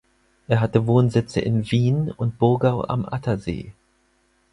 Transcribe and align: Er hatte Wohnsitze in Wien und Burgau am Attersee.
Er 0.47 0.61
hatte 0.61 0.87
Wohnsitze 0.87 1.41
in 1.41 1.69
Wien 1.69 2.09
und 2.09 2.39
Burgau 2.39 2.83
am 2.87 3.05
Attersee. 3.05 3.71